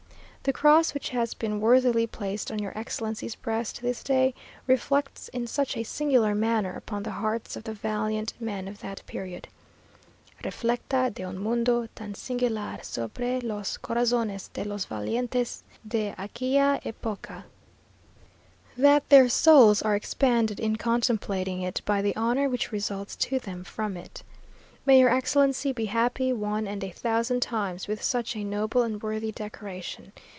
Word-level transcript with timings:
"The 0.43 0.51
cross 0.53 0.95
which 0.95 1.09
has 1.09 1.35
been 1.35 1.59
worthily 1.59 2.07
placed 2.07 2.51
on 2.51 2.57
your 2.57 2.75
Excellency's 2.75 3.35
breast 3.35 3.83
this 3.83 4.01
day, 4.01 4.33
reflects 4.65 5.27
in 5.27 5.45
such 5.45 5.77
a 5.77 5.83
singular 5.83 6.33
manner 6.33 6.73
upon 6.75 7.03
the 7.03 7.11
hearts 7.11 7.55
of 7.55 7.63
the 7.63 7.73
valiant 7.73 8.33
men 8.39 8.67
of 8.67 8.79
that 8.79 9.05
period 9.05 9.49
(reflecta 10.43 11.11
de 11.13 11.23
un 11.23 11.37
modo 11.37 11.87
tan 11.93 12.15
singular 12.15 12.79
sobre 12.81 13.39
los 13.41 13.77
corazones 13.77 14.51
de 14.51 14.63
los 14.63 14.85
valientes 14.85 15.61
de 15.87 16.15
aquella 16.17 16.81
época), 16.85 17.43
that 18.75 19.07
their 19.09 19.29
souls 19.29 19.83
are 19.83 19.95
expanded 19.95 20.59
in 20.59 20.75
contemplating 20.75 21.61
it, 21.61 21.81
by 21.85 22.01
the 22.01 22.17
honour 22.17 22.49
which 22.49 22.71
results 22.71 23.15
to 23.15 23.37
them 23.37 23.63
from 23.63 23.95
it. 23.95 24.23
"May 24.87 24.99
your 25.01 25.09
Excellency 25.13 25.71
be 25.71 25.85
happy 25.85 26.33
one 26.33 26.65
and 26.67 26.83
a 26.83 26.89
thousand 26.89 27.41
times, 27.41 27.87
with 27.87 28.01
such 28.01 28.35
a 28.35 28.43
noble 28.43 28.81
and 28.81 28.99
worthy 28.99 29.31
decoration. 29.31 30.11